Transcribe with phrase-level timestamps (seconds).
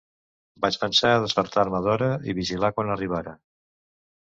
[0.63, 3.39] Vaig pensar a despertar-me d'hora i vigilar quan arribara.